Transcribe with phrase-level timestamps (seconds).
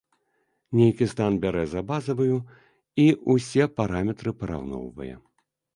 [0.77, 2.37] Нейкі стан бярэ за базавую,
[3.05, 5.15] і ўсе параметры параўноўвае.